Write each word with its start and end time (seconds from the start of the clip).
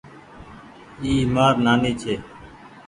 اي 1.01 1.11
مآر 1.33 1.53
نآني 1.65 1.91
ڇي۔ 2.01 2.15